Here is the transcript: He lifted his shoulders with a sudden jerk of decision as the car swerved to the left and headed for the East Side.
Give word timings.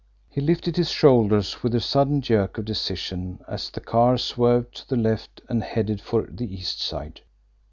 He 0.31 0.41
lifted 0.41 0.77
his 0.77 0.89
shoulders 0.89 1.61
with 1.61 1.75
a 1.75 1.79
sudden 1.79 2.21
jerk 2.21 2.57
of 2.57 2.65
decision 2.65 3.39
as 3.47 3.69
the 3.69 3.81
car 3.81 4.17
swerved 4.17 4.73
to 4.77 4.87
the 4.89 4.95
left 4.95 5.41
and 5.47 5.61
headed 5.61 6.01
for 6.01 6.23
the 6.23 6.51
East 6.51 6.81
Side. 6.81 7.21